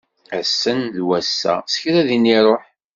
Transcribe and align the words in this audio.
Ass 0.37 0.61
n 0.77 0.79
wass-a, 1.07 1.55
s 1.73 1.75
kra 1.81 2.01
din 2.07 2.31
iruḥ. 2.35 2.63